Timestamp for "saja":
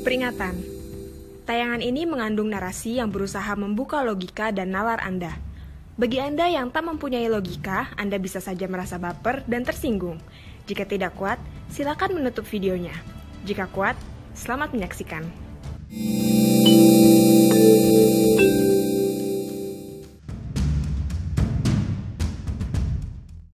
8.40-8.64